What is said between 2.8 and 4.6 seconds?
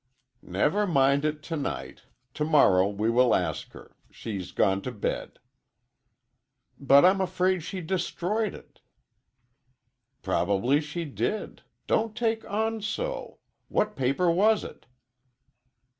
we will ask her. She's